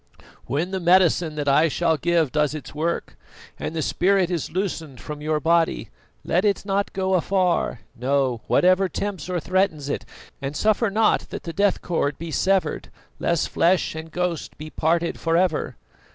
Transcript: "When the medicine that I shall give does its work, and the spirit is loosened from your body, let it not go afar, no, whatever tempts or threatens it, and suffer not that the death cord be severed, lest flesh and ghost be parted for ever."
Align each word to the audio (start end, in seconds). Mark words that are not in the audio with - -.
"When 0.47 0.71
the 0.71 0.79
medicine 0.79 1.35
that 1.35 1.47
I 1.47 1.67
shall 1.67 1.95
give 1.95 2.31
does 2.31 2.55
its 2.55 2.73
work, 2.73 3.15
and 3.59 3.75
the 3.75 3.83
spirit 3.83 4.31
is 4.31 4.49
loosened 4.51 4.99
from 4.99 5.21
your 5.21 5.39
body, 5.39 5.91
let 6.25 6.43
it 6.43 6.65
not 6.65 6.91
go 6.91 7.13
afar, 7.13 7.81
no, 7.95 8.41
whatever 8.47 8.89
tempts 8.89 9.29
or 9.29 9.39
threatens 9.39 9.89
it, 9.89 10.03
and 10.41 10.55
suffer 10.57 10.89
not 10.89 11.29
that 11.29 11.43
the 11.43 11.53
death 11.53 11.83
cord 11.83 12.17
be 12.17 12.31
severed, 12.31 12.89
lest 13.19 13.49
flesh 13.49 13.93
and 13.93 14.09
ghost 14.11 14.57
be 14.57 14.71
parted 14.71 15.19
for 15.19 15.37
ever." 15.37 15.75